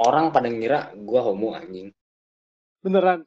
[0.00, 1.94] orang pada ngira gue homo anjing
[2.84, 3.24] Beneran.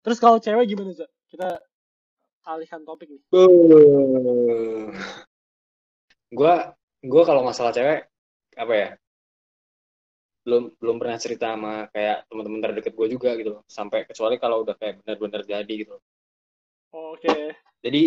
[0.00, 1.12] Terus kalau cewek gimana, Zak?
[1.28, 1.60] Kita
[2.48, 3.20] alihkan topik nih.
[6.34, 6.54] gue
[7.04, 8.08] gue kalau masalah cewek
[8.56, 8.88] apa ya
[10.44, 14.74] belum belum pernah cerita sama kayak teman-teman terdekat gue juga gitu sampai kecuali kalau udah
[14.76, 15.94] kayak benar-benar jadi gitu
[16.90, 17.54] Oke.
[17.80, 18.02] jadi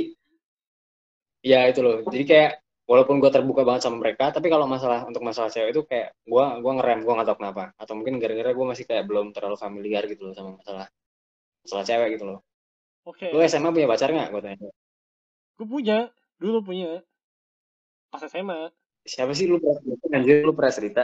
[1.40, 2.52] ya itu loh jadi kayak
[2.88, 6.44] walaupun gue terbuka banget sama mereka tapi kalau masalah untuk masalah cewek itu kayak gue
[6.64, 10.08] gua ngerem gue nggak tahu kenapa atau mungkin gara-gara gue masih kayak belum terlalu familiar
[10.08, 10.88] gitu loh sama masalah
[11.68, 12.40] masalah cewek gitu loh
[13.04, 13.28] Oke.
[13.30, 14.70] lu SMA punya pacar nggak gue tanya
[15.58, 16.06] Gue punya,
[16.38, 17.02] dulu punya.
[18.14, 18.70] Pas SMA.
[19.02, 19.82] siapa sih lu pernah
[20.14, 21.04] anjir lu pernah cerita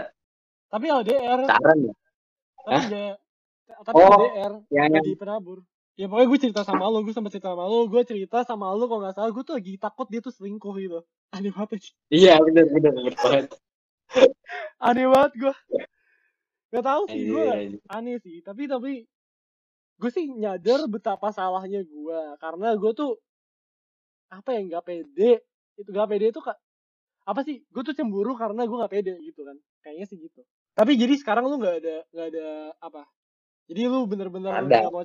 [0.69, 1.39] Tapi LDR.
[1.43, 1.93] pacaran ya
[2.61, 3.15] Tapi Hah?
[3.81, 4.53] Tapi Oh, LDR.
[4.69, 5.65] yang nggak di penabur.
[5.93, 8.85] Ya pokoknya gue cerita sama lo, gue sempat cerita sama lo, gue cerita sama lo
[8.85, 10.99] kalau nggak salah gue tuh lagi takut dia tuh selingkuh gitu.
[11.33, 11.81] Aneh banget
[12.13, 13.45] iya bener bener bener banget.
[14.77, 15.55] Aneh banget gue.
[16.73, 17.79] Gak tau sih, gue anjir.
[17.89, 18.37] aneh sih.
[18.45, 19.09] Tapi tapi
[19.97, 23.17] gue sih nyadar betapa salahnya gue karena gue tuh
[24.29, 25.41] apa ya nggak pede.
[25.73, 26.57] Itu nggak pede itu kak
[27.23, 29.57] apa sih gue tuh cemburu karena gue nggak pede gitu kan.
[29.81, 30.41] Kayaknya sih gitu.
[30.77, 32.47] Tapi jadi sekarang lu nggak ada nggak ada
[32.77, 33.09] apa?
[33.65, 34.85] Jadi lu bener-bener Ada.
[34.85, 35.01] nggak mau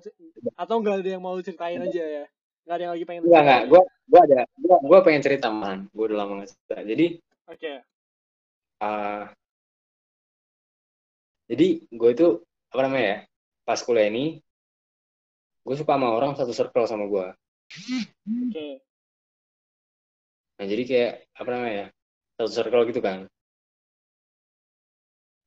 [0.61, 2.25] atau nggak ada yang mau ceritain aja ya
[2.69, 3.56] nggak ada yang lagi pengen lu Enggak, enggak.
[3.64, 3.72] ceritain?
[3.72, 4.41] Gue gua ada,
[4.84, 5.78] gua pengen cerita, man.
[5.88, 6.77] Gue udah lama nggak cerita.
[6.84, 7.06] Jadi,
[7.48, 7.72] oke
[8.78, 9.24] eh
[11.48, 12.27] jadi gue itu,
[12.69, 13.19] apa namanya ya,
[13.64, 14.36] pas kuliah ini,
[15.64, 17.27] gue suka sama orang satu circle sama gue.
[18.28, 18.69] oke
[20.58, 21.86] Nah, jadi kayak, apa namanya ya,
[22.36, 23.30] satu circle gitu kan.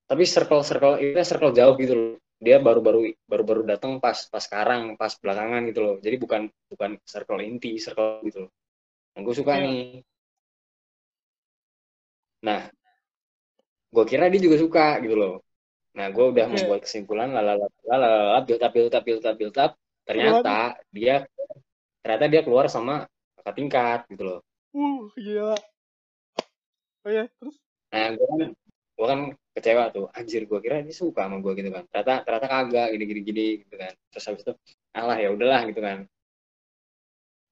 [0.07, 2.15] Tapi circle-circle, itu circle jauh gitu loh.
[2.45, 2.99] Dia baru-baru
[3.31, 5.95] baru-baru datang pas pas sekarang, pas belakangan gitu loh.
[6.05, 8.51] Jadi bukan bukan circle inti, circle gitu loh.
[9.13, 9.63] Nah, gue suka Iya.
[9.65, 9.81] nih.
[12.41, 12.71] Nah,
[13.93, 15.33] gue kira dia juga suka gitu loh.
[15.97, 16.53] Nah, gue udah Oke.
[16.55, 19.71] membuat kesimpulan, lalala, lalala, build up, build up, build up, build up.
[20.07, 21.15] Ternyata dia,
[22.01, 23.05] ternyata dia keluar sama
[23.41, 24.39] kakak tingkat gitu loh.
[24.79, 25.55] uh gila
[27.05, 27.57] oh ya terus
[27.91, 28.41] Nah, gue kan,
[28.95, 29.19] gue kan
[29.55, 30.05] kecewa tuh.
[30.13, 31.83] Anjir, gue kira dia suka sama gue gitu kan.
[31.89, 33.93] Ternyata, ternyata kagak, gini, gini, gini, gitu kan.
[34.13, 34.53] Terus habis itu,
[34.93, 35.97] alah ya udahlah gitu kan.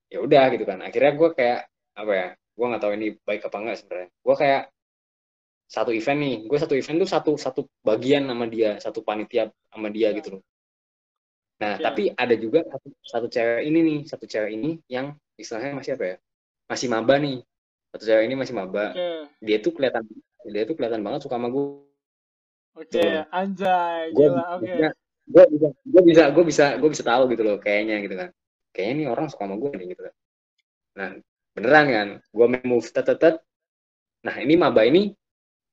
[0.10, 0.80] Ya udah gitu kan.
[0.82, 1.60] Akhirnya gue kayak
[1.98, 2.28] apa ya?
[2.56, 4.10] Gue nggak tahu ini baik apa enggak sebenarnya.
[4.20, 4.64] Gue kayak
[5.70, 9.94] satu event nih, gue satu event tuh satu satu bagian sama dia, satu panitia sama
[9.94, 10.18] dia Ya.
[10.18, 10.44] gitu loh.
[11.62, 11.84] Nah, Ya.
[11.92, 16.06] tapi ada juga satu, satu cewek ini nih, satu cewek ini yang istilahnya masih apa
[16.06, 16.16] ya?
[16.72, 17.38] Masih maba nih.
[17.94, 19.08] Satu cewek ini masih maba oke
[19.46, 20.04] dia tuh kelihatan
[20.48, 21.66] dia tuh kelihatan banget suka sama gue
[22.80, 23.28] oke Tuh.
[23.36, 24.74] anjay gue gila oke.
[25.30, 28.30] gue bisa gue bisa gue bisa gue bisa tahu gitu loh kayaknya gitu kan.
[28.74, 30.16] Kayaknya nih orang suka sama gue nih gitu kan.
[30.98, 31.10] Nah
[31.54, 33.36] beneran kan gue main move tet tet
[34.20, 35.16] nah ini maba ini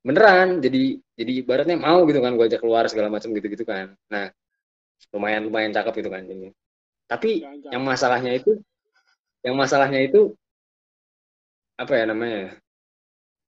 [0.06, 3.94] beneran jadi jadi ibaratnya mau gitu kan gue ajak keluar segala macam gitu gitu kan.
[4.12, 4.28] Nah
[5.12, 6.52] lumayan lumayan cakep gitu kan jadi
[7.06, 8.58] tapi yang masalahnya itu
[9.46, 10.34] yang masalahnya itu
[11.78, 12.56] apa ya namanya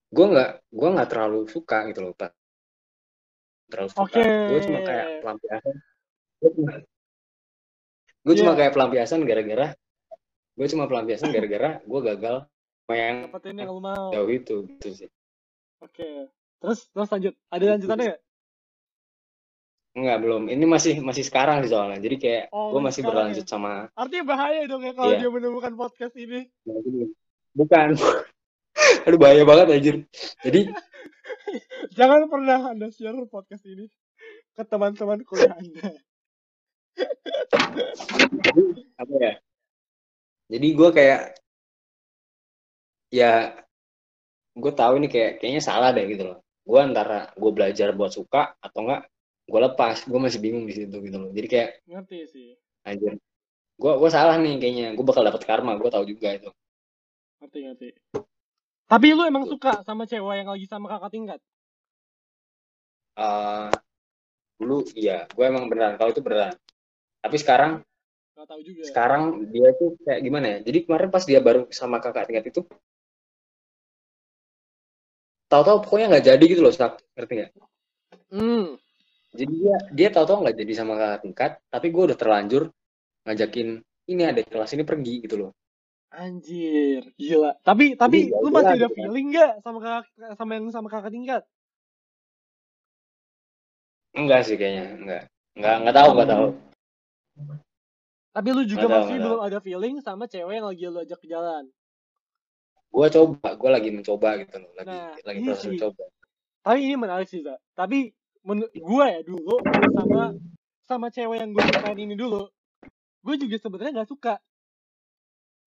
[0.08, 2.32] gue nggak gue nggak terlalu suka gitu loh pak
[3.68, 4.24] terlalu suka Oke.
[4.24, 5.74] gue cuma kayak pelampiasan
[6.38, 6.72] gue cuma,
[8.24, 9.66] gue cuma kayak pelampiasan gara-gara
[10.58, 12.36] gue cuma pelampiasan gara-gara gue gagal
[12.88, 15.10] dapetin yang lu mau jauh itu gitu sih
[15.78, 16.26] Oke.
[16.58, 17.34] Terus terus lanjut.
[17.54, 18.20] Ada lanjutannya nggak?
[19.94, 23.86] Enggak belum ini masih masih sekarang sih soalnya jadi kayak Oh, gue masih berlanjut sama
[23.94, 25.22] Artinya bahaya dong ya kalau Iya.
[25.22, 26.50] dia menemukan podcast ini.
[27.54, 27.94] bukan
[29.06, 29.96] aduh bahaya banget anjir.
[30.44, 30.60] Jadi
[31.98, 33.88] Jangan pernah Anda share podcast ini
[34.52, 35.96] ke teman-teman kuliah Anda.
[36.98, 39.32] jadi apa ya?
[40.48, 41.20] Jadi gue kayak
[43.08, 43.32] ya
[44.58, 46.38] gue tahu ini kayak kayaknya salah deh gitu loh.
[46.68, 49.02] Gue antara gue belajar buat suka atau enggak
[49.48, 49.96] gue lepas.
[50.04, 51.30] Gue masih bingung di situ gitu loh.
[51.32, 52.48] Jadi kayak Ngerti sih.
[52.84, 53.16] anjir.
[53.78, 54.86] Gue gue salah nih kayaknya.
[54.98, 55.78] Gue bakal dapat karma.
[55.80, 56.50] Gue tahu juga itu.
[57.40, 57.88] Ngerti ngerti.
[58.88, 61.40] Tapi lu emang suka sama cewek yang lagi sama kakak tingkat?
[63.18, 63.68] Eh
[64.58, 66.54] dulu iya gue emang beneran kalau itu beneran
[67.22, 67.72] tapi sekarang
[68.34, 68.82] Gak tahu juga.
[68.90, 69.22] sekarang
[69.54, 72.60] dia tuh kayak gimana ya jadi kemarin pas dia baru sama kakak tingkat itu
[75.48, 77.50] tahu-tahu pokoknya nggak jadi gitu loh sak ngerti nggak
[78.28, 78.76] Hmm.
[79.32, 82.62] jadi dia dia tahu-tahu nggak jadi sama kakak tingkat tapi gue udah terlanjur
[83.24, 83.68] ngajakin
[84.10, 85.50] ini ada kelas ini pergi gitu loh
[86.08, 87.52] Anjir, gila.
[87.60, 88.96] Tapi tapi Iya, lu gila masih ada gitu kan.
[88.96, 90.04] feeling gak sama kakak
[90.40, 91.42] sama yang sama kakak tingkat?
[94.16, 95.22] enggak sih kayaknya enggak
[95.54, 96.46] enggak enggak tahu enggak tahu
[98.34, 100.98] Tapi lu juga Nggak tahu, masih nggak belum ada feeling sama cewek yang lagi lu
[101.02, 101.64] ajak ke jalan.
[102.88, 106.04] gue coba gue lagi mencoba gitu loh lagi Nah, lagi iya proses mencoba
[106.64, 107.60] Tapi ini menarik sih, Zak.
[107.76, 107.98] Tapi
[108.44, 109.54] menurut gue ya dulu
[109.94, 110.22] sama
[110.88, 112.48] sama cewek yang gue sukain ini dulu,
[113.24, 114.34] gue juga sebenarnya nggak suka.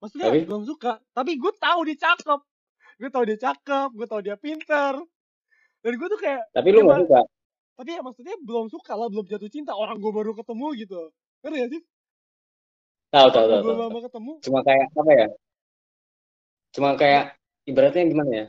[0.01, 0.39] Maksudnya Tapi?
[0.50, 0.98] belum suka.
[1.13, 2.39] Tapi gue tahu dia cakep.
[2.98, 4.94] Gue tahu dia cakep, gue tahu dia pinter.
[5.81, 7.21] Dan gue tuh kayak, tapi lu Cuma- suka
[7.71, 9.74] tapi ya maksudnya belum suka lah, belum jatuh cinta.
[9.74, 11.00] Orang gue baru ketemu gitu.
[11.42, 11.81] Ngerti gak sih?
[13.12, 14.31] tahu tahu tahu, Belum lama ketemu.
[14.39, 15.27] cuma kayak apa ya
[16.71, 17.24] cuma kayak
[17.68, 18.45] ibaratnya gimana ya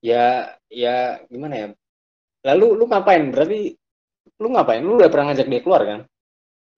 [0.00, 0.24] ya
[0.72, 0.96] ya
[1.28, 1.66] gimana ya
[2.48, 3.76] lalu lu ngapain berarti
[4.40, 6.00] lu ngapain lu udah pernah ngajak dia keluar kan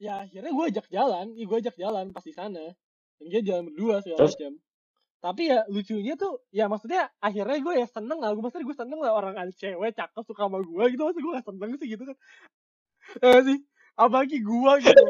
[0.02, 1.26] Ya akhirnya gue ajak jalan.
[1.38, 2.74] Ih, gue ajak jalan pas di sana.
[3.22, 4.34] Dan dia jalan berdua segala Terus?
[4.34, 4.52] macam.
[5.22, 8.34] Tapi ya lucunya tuh, ya maksudnya akhirnya gue ya seneng lah.
[8.34, 11.02] Gue maksudnya gue seneng lah orang ada cewek cakep suka sama gue gitu.
[11.06, 12.16] Maksudnya gue gak seneng sih gitu kan.
[13.22, 13.58] Ya nggak sih?
[13.94, 15.04] Apalagi gue gitu.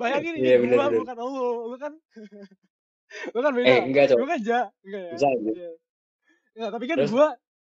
[0.00, 1.48] Bayangin ini Iya, gue bukan lu.
[1.68, 1.92] Lu kan
[3.36, 3.68] lu kan beda.
[3.68, 4.60] eh enggak Gue kan ja.
[4.80, 5.12] Enggak ya.
[5.12, 5.70] bisa Iya.
[6.52, 7.26] Ya, tapi kan gue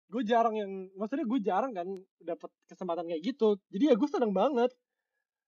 [0.09, 1.87] gue jarang yang maksudnya gue jarang kan
[2.19, 3.55] dapat kesempatan kayak gitu.
[3.71, 4.75] Jadi ya gue seneng banget.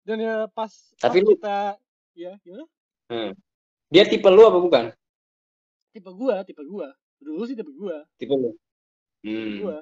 [0.01, 1.57] Dan ya pas Tapi pas lu- kita
[2.15, 2.65] ya gimana?
[3.11, 3.33] Hmm.
[3.91, 4.85] dia tipe lu apa bukan
[5.91, 6.89] Tipe gue, tipe gue.
[7.19, 8.55] Dulu sih tipe gue, tipe lu
[9.27, 9.57] hmm.
[9.61, 9.77] gue.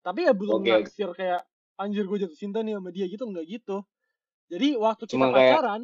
[0.00, 0.70] Tapi ya belum oke.
[0.82, 1.44] naksir kayak
[1.76, 3.84] anjir gue jatuh cinta nih sama dia gitu enggak gitu.
[4.48, 5.82] Jadi waktu kita Cuma kayak- pacaran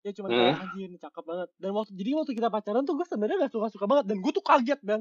[0.00, 0.34] ya cuma Hah?
[0.34, 1.48] kayak anjir cakep banget.
[1.58, 4.44] Dan waktu jadi waktu kita pacaran tuh gue sebenarnya gak suka-suka banget dan gue tuh
[4.46, 5.00] kaget dan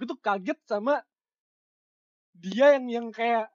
[0.00, 0.94] gue tuh kaget sama
[2.32, 3.52] dia yang yang kayak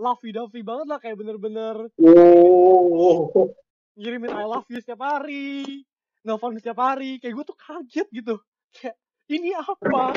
[0.00, 3.52] lovey dovey banget lah kayak bener-bener oh
[3.96, 5.84] ngirimin I love you setiap hari,
[6.24, 8.34] nelfon setiap hari, kayak gue tuh kaget gitu.
[8.72, 8.96] Kayak
[9.28, 10.16] ini apa?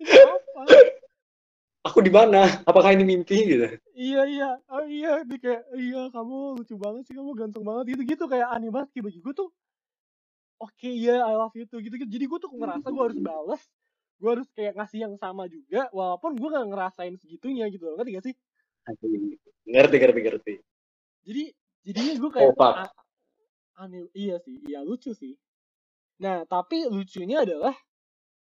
[0.00, 0.62] Ini apa?
[1.82, 6.62] aku di mana apakah ini mimpi gitu Iya iya, oh iya, dia kayak iya kamu
[6.62, 9.50] lucu banget sih, kamu ganteng banget gitu gitu kayak aneh banget kayak bagi gue tuh.
[10.62, 12.08] Oke iya, I love you tuh gitu gitu.
[12.08, 13.62] Jadi gue tuh ngerasa gue harus balas,
[14.22, 18.10] gue harus kayak ngasih yang sama juga, walaupun gue gak ngerasain segitunya gitu loh, ngerti
[18.14, 18.34] gak sih?
[19.66, 20.54] ngerti ngerti ngerti.
[21.26, 21.42] Jadi
[21.82, 22.86] jadinya gue kayak Oh,
[23.78, 25.34] aneh iya sih iya lucu sih.
[26.22, 27.74] Nah tapi lucunya adalah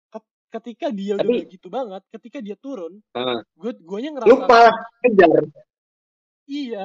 [0.09, 3.41] ket- ketika dia udah Tapi- begitu banget ketika dia turun Ah.
[3.57, 5.31] gue guanya ngerasa lu malah kejar.
[6.45, 6.85] Iya.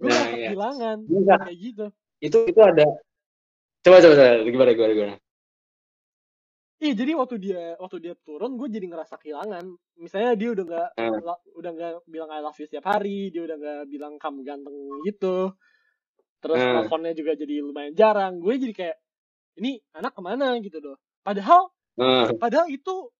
[0.00, 0.48] Gue Nah, iya.
[0.48, 0.96] kehilangan
[1.44, 1.86] kayak gitu.
[2.22, 2.86] Itu itu ada
[3.82, 5.14] coba coba coba gimana gimana gimana
[6.82, 9.64] iya jadi waktu dia waktu dia turun gue jadi ngerasa kehilangan.
[9.96, 11.22] Misalnya dia udah nggak Hmm.
[11.54, 14.74] udah nggak bilang I love you setiap hari dia udah nggak bilang kamu ganteng
[15.06, 15.54] gitu.
[16.42, 16.74] Terus Hmm.
[16.82, 18.42] teleponnya juga jadi lumayan jarang.
[18.42, 18.96] Gue jadi kayak
[19.62, 20.58] ini anak ke mana?
[20.58, 20.96] gitu loh.
[21.22, 23.12] Padahal Ah, padahal itu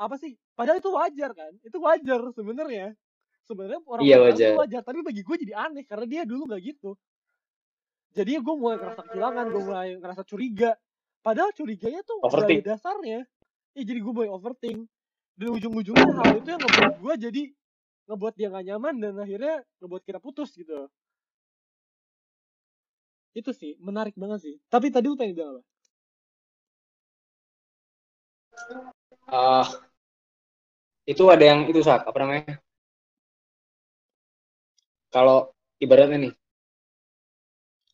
[0.00, 1.52] apa sih padahal itu wajar kan?
[1.60, 2.96] Itu wajar sebenarnya.
[3.44, 4.48] Sebenarnya orang Iya, wajar.
[4.56, 4.82] tuh wajar.
[4.82, 6.96] tapi bagi gue jadi aneh karena dia dulu nggak gitu.
[8.16, 10.72] Jadi gue mulai ngerasa kehilangan gue mulai ngerasa curiga
[11.22, 12.64] padahal curiganya tuh Overthink.
[12.64, 13.26] dasarnya.
[13.76, 14.86] Ya jadi gue mulai overthink.
[15.38, 17.42] Dan ujung-ujungnya hal itu yang ngebuat gue jadi
[18.10, 20.90] ngebuat dia gak nyaman dan akhirnya ngebuat kita putus gitu.
[23.36, 24.54] Itu sih menarik banget sih.
[24.66, 25.62] Tapi tadi lu pengen bilang apa?
[29.30, 29.68] Ah,
[31.06, 32.58] itu ada yang itu sak apa namanya?
[35.14, 36.34] Kalau ibaratnya nih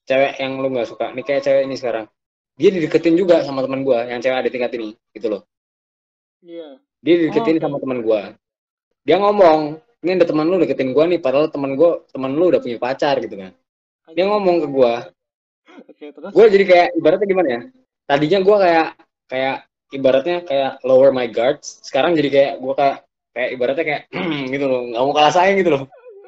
[0.09, 2.07] cewek yang lu nggak suka nih kayak cewek ini sekarang
[2.55, 5.43] dia dideketin juga sama teman gua yang cewek ada tingkat ini gitu loh.
[6.45, 6.79] Iya.
[7.05, 8.21] Dia dideketin Oh, sama teman gua.
[9.05, 12.61] Dia ngomong ini ada teman lu deketin gua nih padahal teman gua teman lu udah
[12.63, 13.53] punya pacar gitu kan.
[14.13, 14.95] Dia ngomong ke gua.
[15.83, 16.31] Oke terus?
[16.31, 17.61] Gue jadi kayak ibaratnya gimana ya?
[18.07, 18.87] Tadinya gue kayak
[19.27, 19.57] kayak
[19.91, 21.83] ibaratnya kayak lower my guards.
[21.83, 22.97] Sekarang jadi kayak gue kayak
[23.35, 24.03] kayak ibaratnya kayak
[24.55, 25.85] gitu loh nggak mau kalah saing gitu loh.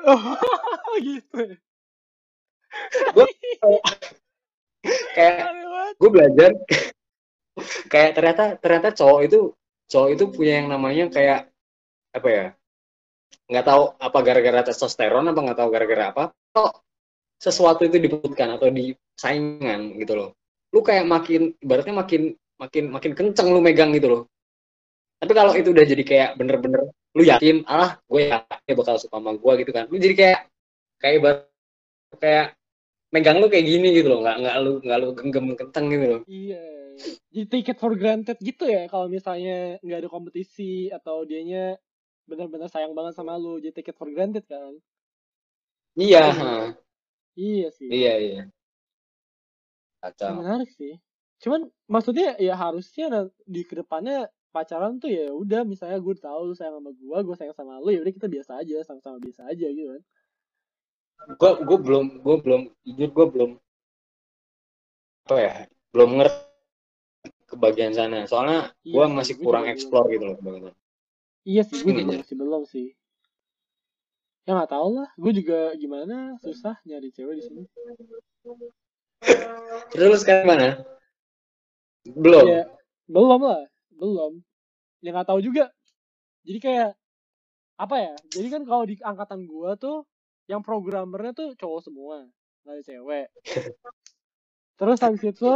[0.97, 1.57] Gitu ya.
[5.13, 5.76] kayak Aneh banget.
[5.95, 6.51] Gue belajar.
[7.93, 9.41] Kayak ternyata ternyata cowok itu
[9.87, 11.49] cowok itu punya yang namanya kayak
[12.13, 12.47] apa ya
[13.47, 16.83] nggak tahu apa gara-gara testosteron apa nggak tahu gara-gara apa kok
[17.39, 20.31] sesuatu itu dibutuhkan atau di saingan gitu loh.
[20.73, 24.23] Lu kayak makin ibaratnya makin makin makin kenceng lu megang gitu loh.
[25.21, 29.33] Tapi kalau itu udah jadi kayak bener-bener lu yakin ah gue yakin bakal suka sama
[29.37, 29.85] gue gitu kan.
[29.89, 30.41] Lu jadi kayak
[31.01, 31.19] kayak
[32.21, 32.47] kayak
[33.17, 36.21] megang lu kayak gini gitu loh nggak nggak lu nggak lu genggam kenceng gitu loh
[36.29, 36.65] Iya.
[37.33, 41.77] Jadi take it for granted gitu ya kalau misalnya nggak ada kompetisi atau dianya
[42.29, 44.77] benar-benar sayang banget sama lu, jadi take it for granted kan.
[45.97, 46.33] iya Iya.
[46.33, 46.53] ha.
[47.37, 47.89] Iya sih.
[47.93, 48.43] iya iya
[50.01, 50.97] kacau Menarik sih.
[51.43, 56.55] Cuman maksudnya ya harusnya di ke depannya pacaran tuh ya udah misalnya gue tahu lu
[56.57, 59.67] sayang sama gue, gue sayang sama lu ya udah kita biasa aja, sama-sama biasa aja
[59.69, 60.03] gitu kan.
[61.27, 63.51] Gue gue belum gue belum jujur gue belum
[65.27, 65.55] apa ya
[65.91, 66.47] belum ngerti
[67.47, 68.27] ke bagian sana.
[68.27, 70.77] Soalnya Iya gue sih, masih kurang explore gitu loh ke bagian sana.
[71.47, 72.87] Iya sih, gue juga masih belum sih.
[74.47, 77.63] Ya nggak tahu lah, gue juga gimana susah nyari cewek di sini.
[79.91, 80.69] Terus lu sekarang mana?
[82.07, 82.45] Belum.
[82.47, 82.63] Ya
[83.11, 83.63] belum lah,
[83.95, 84.33] belum.
[85.03, 85.71] Ya nggak tahu juga.
[86.47, 86.91] Jadi kayak
[87.79, 88.15] apa ya?
[88.31, 90.07] Jadi kan kalau di angkatan gue tuh
[90.51, 92.17] yang programmernya tuh cowok semua,
[92.65, 93.27] nggak ada cewek.
[94.79, 95.53] Terus habis itu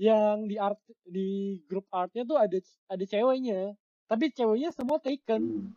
[0.00, 3.76] yang di art di grup artnya tuh ada ada ceweknya,
[4.08, 5.42] tapi ceweknya semua taken.
[5.42, 5.70] Hmm.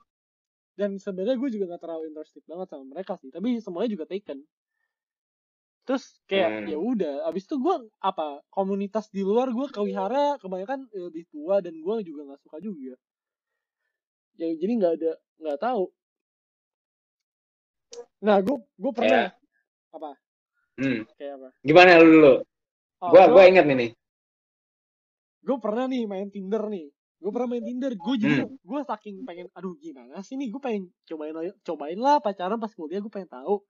[0.74, 4.42] dan sebenarnya gue juga gak terlalu interested banget sama mereka sih tapi semuanya juga taken
[5.84, 6.68] terus kayak Hmm.
[6.72, 11.60] ya udah abis itu gue apa komunitas di luar gue kewihara kebanyakan eh, lebih tua
[11.60, 12.96] dan gue juga nggak suka juga
[14.39, 15.12] ya jadi nggak ada
[15.44, 15.84] nggak tahu
[18.19, 19.35] nah gue gue pernah Kayak-
[19.91, 20.12] apa
[20.73, 21.05] Hmm.
[21.15, 22.33] kayak apa Gimana lu dulu?
[23.00, 23.91] oh, Gua ingat nih nih.
[25.39, 26.88] gue pernah nih main tinder nih
[27.19, 28.57] gue pernah main tinder gue jadi Hmm.
[28.57, 32.97] gue saking pengen aduh gimana sih nih gue pengen cobain cobain lah pacaran pas kuliah
[32.97, 33.62] gue pengen tahu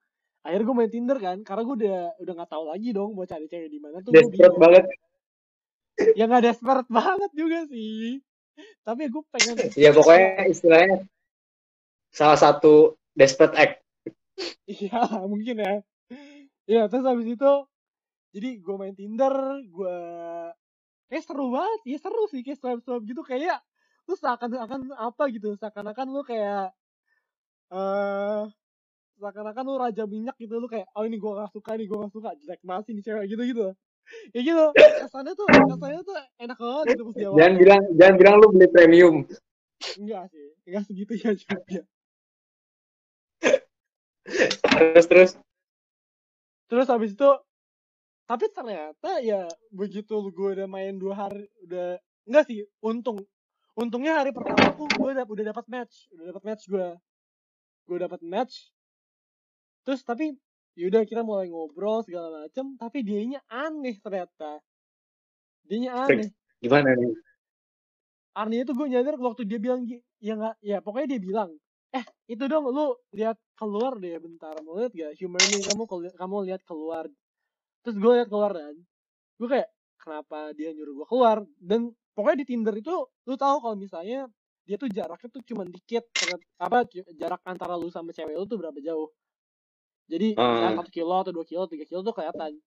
[0.42, 3.46] akhirnya gue main tinder kan karena gue udah udah nggak tahu lagi dong mau cari
[3.46, 4.84] cewek di mana tuh Desperate banget.
[6.15, 8.24] ya nggak desperate banget juga sih
[8.82, 11.03] tapi gue pengen Ya pokoknya istilahnya
[12.10, 13.83] salah satu desperate act.
[14.70, 15.00] Iya
[15.32, 15.74] mungkin ya.
[16.63, 17.52] Ya terus habis itu
[18.34, 20.00] jadi gue main tinder gue
[21.12, 23.62] kayak seru banget ya seru sih kayak swipe swipe gitu kayak
[24.10, 26.74] lu seakan-akan apa gitu seakan-akan lu kayak
[27.70, 28.44] eh
[29.22, 32.13] seakan-akan lu raja minyak gitu lu kayak oh ini gue gak suka nih gue gak
[32.13, 33.68] suka jelek banget sih nih cewek gitu gitu
[34.36, 38.48] ya gitu kesannya tuh kesannya tuh enak banget gitu pas Jangan bilang jangan bilang lu
[38.52, 39.16] beli premium.
[40.00, 41.80] enggak sih enggak segitunya juga
[44.25, 45.32] Terus terus.
[46.72, 47.30] terus habis itu
[48.25, 53.22] tapi ternyata ya begitu gue udah main dua hari udah enggak sih untung.
[53.74, 56.88] Untungnya hari pertama tuh gue udah udah dapat match udah dapat match gue
[57.86, 58.74] gue dapat match.
[59.86, 60.34] Terus tapi
[60.74, 64.63] yaudah kita mulai ngobrol segala macem tapi dianya aneh ternyata.
[65.68, 66.32] Dianya aneh.
[66.63, 67.13] Gimana nih?
[68.34, 69.86] anehnya tuh gue nyadar waktu dia bilang
[70.18, 71.50] ya nggak ya pokoknya dia bilang
[71.94, 74.56] eh itu dong lu lihat keluar deh bentar.
[74.66, 75.84] Mau lihat gak humor nih kamu
[76.18, 77.06] kamu lihat keluar.
[77.84, 78.76] Terus gue lihat keluar dan
[79.40, 79.70] gue kayak
[80.02, 81.38] kenapa dia nyuruh gue keluar?
[81.60, 82.96] Dan pokoknya di Tinder itu
[83.30, 84.30] lu tahu kalau misalnya
[84.68, 86.06] dia tuh jaraknya tuh cuma dikit
[86.62, 89.10] apa jarak antara lu sama cewek lu tuh berapa jauh.
[90.12, 90.78] Jadi Hmm.
[90.78, 92.60] satu kilo atau dua kilo tiga kilo tuh kelihatan.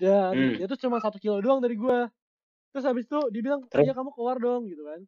[0.00, 0.56] Dan Hmm.
[0.58, 1.98] dia tuh cuma satu kilo doang dari gue
[2.74, 5.00] terus habis itu dia bilang iya kamu keluar dong gitu kan.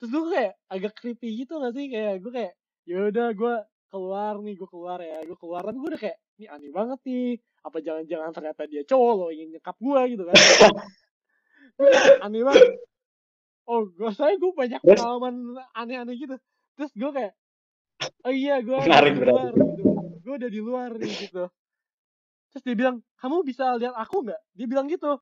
[0.00, 1.86] Terus gue kayak agak creepy gitu gak sih?
[1.92, 2.54] Kayak gue kayak
[2.86, 3.54] ya udah gue
[3.90, 5.62] keluar nih gue keluar ya gue keluar.
[5.66, 9.58] Tapi gue udah kayak ini aneh banget nih apa jangan-jangan ternyata dia cowok lo ingin
[9.58, 10.36] nyekap gue gitu kan.
[12.22, 12.70] Aneh banget.
[13.66, 16.38] Oh gue saya gue banyak pengalaman aneh-aneh gitu.
[16.78, 17.34] Terus gue kayak
[18.22, 19.90] oh iya gue udah di luar gitu.
[20.22, 21.44] Gue udah di luar nih gitu.
[22.54, 24.40] Terus dia bilang kamu bisa lihat aku nggak?
[24.54, 25.18] Dia bilang gitu.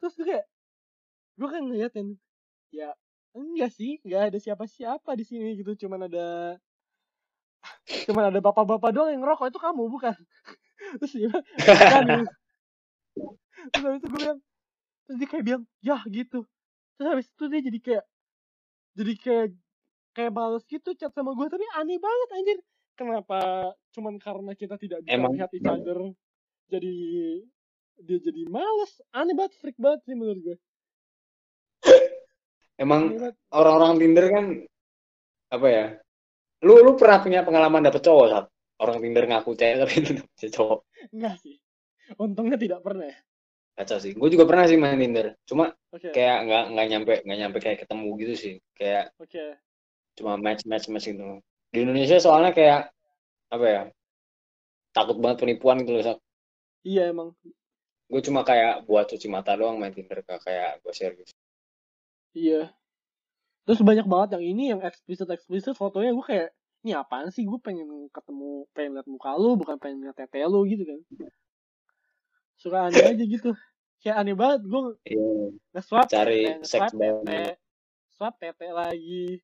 [0.00, 0.46] Terus gue kayak
[1.36, 2.16] gue kan ngeliatin
[2.72, 2.96] ya
[3.36, 5.76] enggak sih nggak ada siapa-siapa di sini gitu.
[5.84, 6.56] Cuman ada
[8.08, 10.16] cuman ada bapak-bapak doang yang ngerokok itu kamu bukan?
[11.00, 12.34] Terus dia bilang, gitu.
[13.70, 14.38] terus habis itu gue bilang
[15.06, 16.40] terus dia kayak bilang ya gitu.
[16.98, 18.04] Terus habis itu dia jadi kayak
[18.98, 19.46] jadi kayak
[20.12, 22.58] kayak males gitu chat sama gue tapi aneh banget anjir.
[22.98, 26.12] Kenapa cuman karena kita tidak bisa Emang- lihat each other
[26.68, 26.94] jadi
[28.02, 29.00] dia jadi males?
[29.14, 30.56] Aneh banget freak banget sih menurut gue
[32.80, 33.14] Emang
[33.54, 34.44] orang-orang Tinder kan
[35.52, 35.86] apa ya?
[36.62, 38.46] Lu lu pernah punya pengalaman dapet cowok saat
[38.82, 40.78] orang Tinder ngaku cewek tapi itu dapet cowok.
[41.10, 41.56] enggak sih
[42.18, 43.18] untungnya tidak pernah ya
[43.72, 44.12] Kacau sih.
[44.12, 45.32] Gue juga pernah sih main Tinder.
[45.48, 48.54] Cuma oke kayak nggak nggak nyampe nggak nyampe kayak ketemu gitu sih.
[48.76, 49.44] Kayak oke
[50.12, 51.40] cuma match match match gitu.
[51.72, 52.92] Di Indonesia soalnya kayak
[53.48, 53.82] apa ya?
[54.92, 56.20] Takut banget penipuan gitu loh.
[56.84, 57.32] Iya emang
[58.12, 61.32] Gue cuma kayak buat cuci mata doang main Tinder kayak gue share gitu.
[62.36, 62.76] Iya.
[63.62, 66.48] Terus banyak banget yang ini yang eksplisit eksplisit fotonya gue kayak
[66.82, 70.66] ini apaan sih gue pengen ketemu pengen lihat muka lu bukan pengen lihat tete lu
[70.66, 70.98] gitu kan
[72.58, 73.54] suka aneh aja gitu
[74.02, 75.30] kayak aneh banget gue Iya.
[76.10, 77.18] Cari tete, seks nge-swap band.
[77.22, 77.52] tete
[78.10, 79.38] swap tete lagi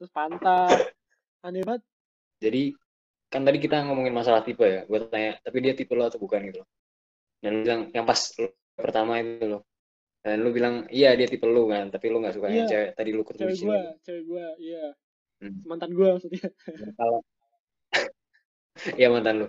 [0.00, 0.96] terus pantat
[1.44, 1.84] aneh banget
[2.42, 2.74] Jadi
[3.32, 4.84] kan tadi kita ngomongin masalah tipe ya.
[4.84, 6.68] Gue tanya, tapi dia tipe lo atau bukan gitu loh.
[7.40, 8.18] Dan bilang yang pas
[8.76, 9.62] pertama itu loh.
[10.22, 12.70] Dan lu bilang iya dia tipe lu kan, tapi lu nggak suka yang Iya.
[12.70, 13.68] cewek tadi lu ketemu cewek di sini.
[13.68, 14.84] gue cewek gue iya
[15.42, 15.58] Hmm.
[15.66, 16.46] mantan gue maksudnya
[16.94, 17.18] Kalau
[18.98, 19.46] iya mantan lu.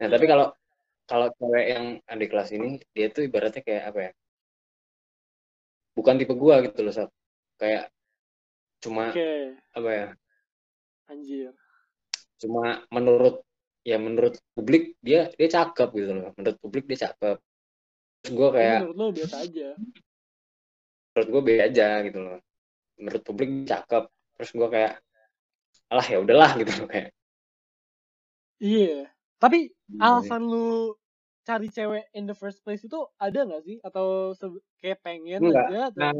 [0.00, 0.46] Nah tapi kalau
[1.04, 4.12] kalau cewek yang adik kelas ini dia tuh ibaratnya kayak apa ya?
[5.92, 7.08] bukan tipe gue gitu loh Sat.
[7.56, 7.88] kayak
[8.80, 10.06] cuma Oke, apa ya
[11.08, 11.52] anjir.
[12.36, 13.40] cuma menurut
[13.80, 17.40] ya menurut publik dia dia cakep gitu loh menurut publik dia cakep
[18.28, 19.68] gue Tapi kayak menurut lo biasa aja.
[21.16, 22.36] Menurut gue beda aja gitu loh
[23.00, 24.04] menurut publik cakep
[24.36, 24.92] terus gue kayak
[25.88, 27.10] alah ya udahlah gitu loh kayak
[28.56, 29.12] Iya.
[29.36, 30.00] Tapi Iya.
[30.00, 30.96] alasan lu
[31.44, 33.76] cari cewek in the first place itu ada nggak sih?
[33.84, 34.32] Atau
[34.80, 35.68] kayak pengen Enggak.
[35.68, 35.80] aja?
[35.92, 36.00] Atau...
[36.00, 36.16] nah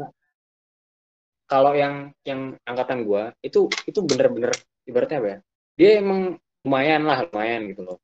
[1.47, 4.51] kalau yang yang angkatan gue itu itu bener-bener
[4.83, 5.39] ibaratnya apa ya
[5.79, 6.35] dia emang
[6.67, 7.97] lumayan lah lumayan gitu loh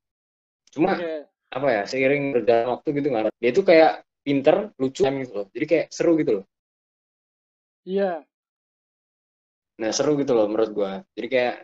[0.71, 1.27] cuma Oke.
[1.51, 3.91] apa ya seiring berjalan waktu gitu nggak dia itu kayak
[4.23, 6.45] pinter lucu gitu loh jadi kayak seru gitu loh
[7.85, 8.25] Iya.
[9.81, 11.55] nah seru gitu loh menurut gua jadi kayak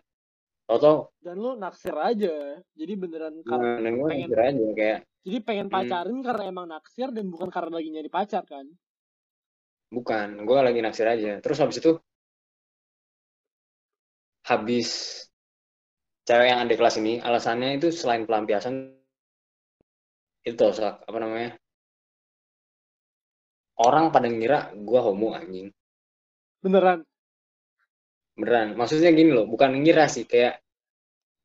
[0.69, 2.33] tau Dan lu naksir aja.
[2.79, 5.75] Jadi beneran kar- nah, gue pengen- naksir aja kayak jadi pengen Hmm.
[5.75, 8.65] pacarin karena emang naksir dan bukan karena lagi nyari pacar kan?
[9.95, 11.91] bukan gua lagi naksir aja terus habis itu
[14.49, 14.89] habis
[16.27, 18.73] cewek yang ada di kelas ini alasannya itu selain pelampiasan
[20.49, 20.63] itu
[21.09, 21.49] apa namanya
[23.87, 25.67] orang pada ngira gua homo anjing
[26.59, 26.99] Beneran.
[28.39, 30.63] beneran maksudnya gini loh bukan ngira sih kayak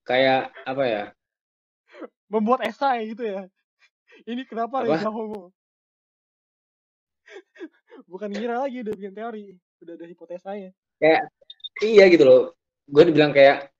[0.06, 1.04] kayak apa ya
[2.30, 3.46] Membuat esai gitu ya.
[4.26, 4.96] Ini kenapa Apa?
[4.96, 5.52] Reza homo?
[8.10, 9.54] bukan ngira lagi udah bikin teori.
[9.84, 10.70] Udah ada hipotesanya.
[11.82, 12.40] iya gitu loh
[12.88, 13.74] gue dibilang kayak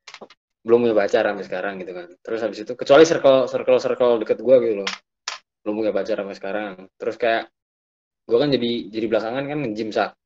[0.65, 4.41] belum punya pacar sampai sekarang gitu kan terus habis itu kecuali circle circle circle deket
[4.41, 4.91] gue gitu loh
[5.65, 7.53] belum punya pacar sampai sekarang terus kayak
[8.25, 10.17] gue kan jadi jadi belakangan kan nge-gym sak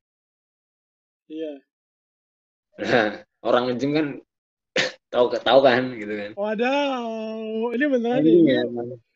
[1.29, 1.53] Iya.
[2.79, 3.09] nah
[3.49, 4.07] orang nge-gym kan
[5.13, 7.73] tahu tahu kan gitu kan Wadaw.
[7.77, 8.35] Ini beneran nih.
[8.49, 8.61] Iya,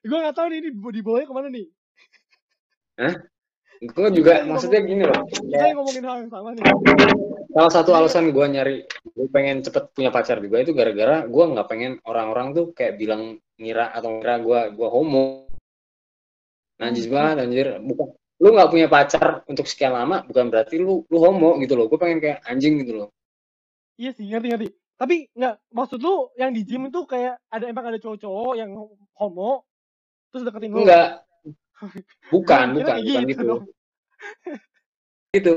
[0.02, 1.66] Gue gak tahu nih ini di bawahnya ke mana nih.
[3.83, 6.62] gue juga maksudnya gini loh Kita yang ngomongin hal yang sama nih.
[7.52, 11.66] salah satu alasan gue nyari gue pengen cepet punya pacar juga itu gara-gara gue nggak
[11.69, 15.50] pengen orang-orang tuh kayak bilang ngira atau ngira gue gue homo
[16.78, 18.08] najis banget anjir bukan
[18.43, 21.97] lu nggak punya pacar untuk sekian lama bukan berarti lu lu homo gitu loh gue
[21.97, 23.09] pengen kayak anjing gitu loh
[24.00, 24.69] Iya sih, ngerti ngerti.
[24.99, 28.71] Tapi nggak maksud lu yang di gym itu kayak ada emang ada cowok-cowok yang
[29.19, 29.63] homo
[30.33, 30.83] terus deketin lu.
[30.83, 31.23] enggak
[32.35, 33.63] bukan bukan bukan gitu gitu dong.
[35.37, 35.52] gitu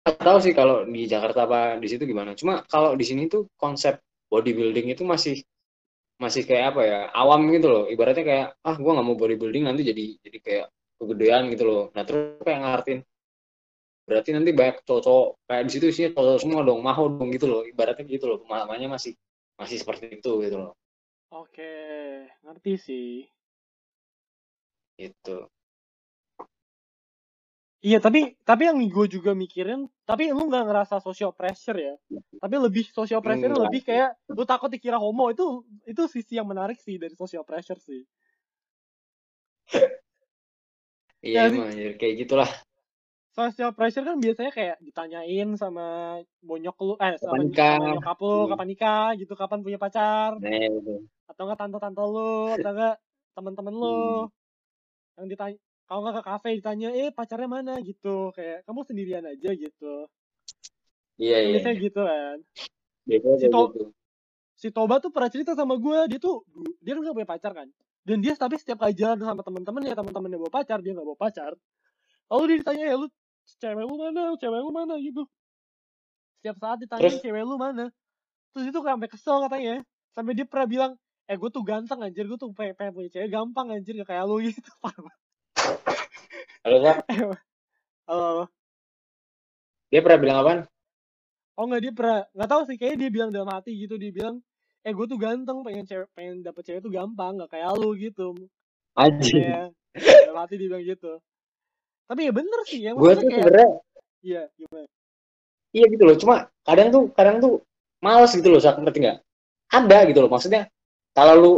[0.00, 3.46] Nggak tahu sih kalau di Jakarta apa di situ gimana cuma kalau di sini tuh
[3.60, 4.00] konsep
[4.32, 5.44] bodybuilding itu masih
[6.22, 7.84] masih kayak apa ya awam gitu loh.
[7.88, 10.66] Ibaratnya kayak ah gua nggak mau bodybuilding nanti jadi jadi kayak
[11.00, 11.82] kegedean gitu loh.
[11.96, 12.98] Nah terus kayak ngartin?
[14.08, 17.62] Berarti nanti banyak cowok kayak di situ sih cowok semua dong mau dong gitu loh.
[17.64, 19.12] Ibaratnya gitu loh pemahamannya masih
[19.56, 20.72] masih seperti itu gitu loh.
[21.30, 21.72] Oke,
[22.42, 23.08] ngerti sih.
[25.00, 25.48] gitu.
[27.80, 31.94] Iya, tapi tapi yang gue juga mikirin, tapi lu nggak ngerasa social pressure ya?
[32.40, 33.64] Tapi lebih social pressure Enggak.
[33.70, 37.78] lebih kayak lu takut dikira homo itu itu sisi yang menarik sih dari social pressure
[37.78, 38.02] sih.
[41.26, 41.68] iya Ya, emang
[42.00, 42.50] kayak gitulah
[43.30, 47.78] Social pressure kan biasanya kayak ditanyain sama bonyok lu, eh sama, nikah?
[47.78, 48.50] sama nyokap lu, Hmm.
[48.50, 52.94] kapan nikah gitu, kapan punya pacar, nah itu atau enggak tante-tante lu, atau enggak
[53.38, 54.26] temen-temen lu Hmm.
[55.14, 55.56] yang ditanya,
[55.90, 57.74] kalau nggak ke kafe ditanya, eh pacarnya mana?
[57.82, 60.06] Gitu, kayak kamu sendirian aja gitu.
[61.18, 62.36] iya iya Biasanya gitu kan.
[63.10, 63.84] biasanya Si To- gitu.
[64.54, 66.46] si Toba tuh pernah cerita sama gue dia tuh
[66.78, 67.68] dia kan gak punya pacar kan.
[68.06, 71.18] Dan dia tapi setiap kali jalan sama teman-teman ya teman-temannya bawa pacar dia nggak bawa
[71.18, 71.52] pacar.
[72.30, 73.06] Lalu dia ditanya ya lu
[73.58, 74.22] cewek lu mana?
[74.38, 74.94] Cewek lu mana?
[75.02, 75.22] Gitu.
[76.38, 77.18] Setiap saat ditanya Terus?
[77.18, 77.84] cewek lu mana?
[78.54, 79.74] Terus itu sampai kesel katanya.
[80.14, 80.92] Sampai dia pernah bilang
[81.26, 82.24] eh gue tuh ganteng anjir.
[82.30, 83.98] Gue tuh pengen, pengen punya cewek gampang anjir.
[83.98, 84.70] Gak kayak lu gitu.
[84.80, 85.14] Parah.
[86.64, 86.96] Halo Sak?
[87.08, 87.34] halo
[88.08, 88.44] halo.
[89.90, 90.60] dia pernah bilang apaan
[91.58, 94.42] oh nggak dia pernah nggak tahu sih kayaknya dia bilang dalam hati gitu dia bilang
[94.80, 98.32] eh gue tuh ganteng pengen cewek pengen dapet cewek tuh gampang gak kayak lu gitu
[98.96, 99.62] anjing Iya,
[100.30, 101.18] dalam hati dia bilang gitu.
[102.06, 103.70] Tapi ya bener sih ya, gue tuh kayak, sebenarnya
[104.22, 104.86] iya gimana?
[105.74, 107.54] iya gitu loh cuma kadang tuh kadang tuh
[108.04, 109.18] males gitu loh Sak, ngerti nggak
[109.70, 110.68] ada gitu loh maksudnya
[111.14, 111.52] kalau lu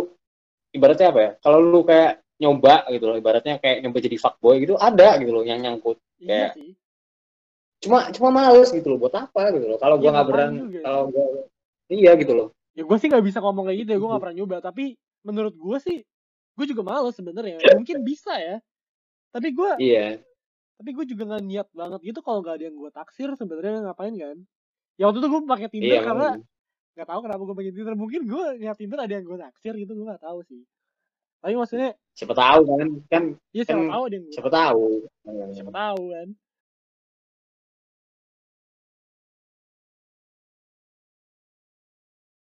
[0.73, 4.75] ibaratnya apa ya kalau lu kayak nyoba gitu loh ibaratnya kayak nyoba jadi fuckboy gitu
[4.75, 6.71] ada gitu loh yang nyangkut Iya Kayak- sih.
[7.83, 10.83] cuma cuma males gitu loh buat apa gitu loh kalau Iya, gua nggak berani ya.
[10.83, 11.25] kalau gua
[11.89, 14.37] iya gitu loh Ya gue sih nggak bisa ngomong kayak gitu ya, gue nggak pernah
[14.41, 14.57] nyoba.
[14.65, 14.97] Tapi
[15.29, 15.99] menurut gue sih,
[16.57, 17.61] gue juga males sebenarnya.
[17.77, 18.65] Mungkin bisa ya.
[19.29, 20.17] Tapi gue, iya
[20.81, 24.17] tapi gue juga nggak niat banget gitu kalau gak ada yang gue taksir sebenarnya ngapain
[24.17, 24.37] kan?
[24.97, 26.29] Ya waktu itu gue pakai Tinder iya karena
[26.97, 27.93] nggak tahu kenapa gue pakai Tinder.
[27.95, 30.65] Mungkin gue niat Tinder ada yang gue taksir gitu, gue nggak tahu sih.
[31.43, 34.85] Tapi maksudnya siapa tahu kan kan ya siapa Kan- tahu deh siapa tahu.
[35.53, 36.29] Siapa tahu kan